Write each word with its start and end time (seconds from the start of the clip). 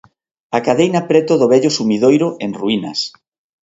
Acadeina 0.59 1.01
preto 1.09 1.33
do 1.41 1.47
vello 1.53 1.71
sumidoiro 1.77 2.27
en 2.45 2.49
ruínas. 2.59 2.99